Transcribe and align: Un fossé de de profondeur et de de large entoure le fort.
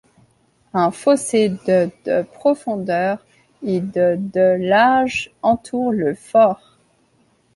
Un 0.73 0.89
fossé 0.89 1.49
de 1.67 1.91
de 2.05 2.23
profondeur 2.23 3.23
et 3.61 3.81
de 3.81 4.15
de 4.17 4.55
large 4.57 5.29
entoure 5.43 5.91
le 5.91 6.15
fort. 6.15 6.79